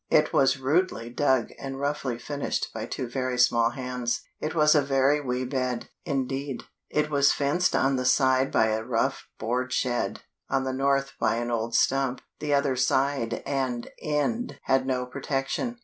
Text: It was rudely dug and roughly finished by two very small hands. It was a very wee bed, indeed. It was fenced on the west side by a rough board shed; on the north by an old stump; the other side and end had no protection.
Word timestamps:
It 0.09 0.33
was 0.33 0.57
rudely 0.57 1.11
dug 1.11 1.51
and 1.59 1.79
roughly 1.79 2.17
finished 2.17 2.71
by 2.73 2.87
two 2.87 3.07
very 3.07 3.37
small 3.37 3.69
hands. 3.69 4.21
It 4.39 4.55
was 4.55 4.73
a 4.73 4.81
very 4.81 5.21
wee 5.21 5.45
bed, 5.45 5.89
indeed. 6.05 6.63
It 6.89 7.11
was 7.11 7.31
fenced 7.33 7.75
on 7.75 7.97
the 7.97 8.01
west 8.01 8.15
side 8.15 8.51
by 8.51 8.69
a 8.69 8.83
rough 8.83 9.27
board 9.37 9.71
shed; 9.71 10.21
on 10.49 10.63
the 10.63 10.73
north 10.73 11.13
by 11.19 11.35
an 11.35 11.51
old 11.51 11.75
stump; 11.75 12.21
the 12.39 12.51
other 12.51 12.75
side 12.75 13.43
and 13.45 13.91
end 14.01 14.57
had 14.63 14.87
no 14.87 15.05
protection. 15.05 15.77